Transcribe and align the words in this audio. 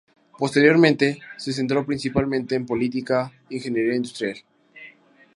Posteriormente 0.35 1.19
se 1.37 1.53
centró 1.53 1.85
principalmente 1.85 2.55
en 2.55 2.65
política 2.65 3.31
e 3.51 3.57
ingeniería 3.57 3.93
industrial. 3.93 4.37